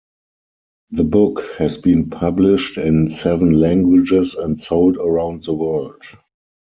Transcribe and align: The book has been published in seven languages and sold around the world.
The 0.93 1.03
book 1.03 1.43
has 1.59 1.77
been 1.77 2.09
published 2.09 2.79
in 2.79 3.07
seven 3.09 3.51
languages 3.53 4.33
and 4.33 4.59
sold 4.59 4.97
around 4.97 5.43
the 5.43 5.53
world. 5.53 6.01